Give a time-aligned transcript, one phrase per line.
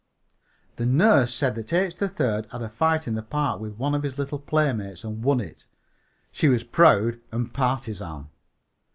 [0.77, 1.95] The nurse said that H.
[1.95, 5.39] 3rd had a fight in the park with one of his little playmates and won
[5.39, 5.67] it.
[6.31, 8.31] She was proud and partisan.